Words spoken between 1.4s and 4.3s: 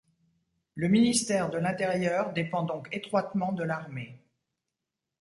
de l'Intérieur dépend donc étroitement de l'armée.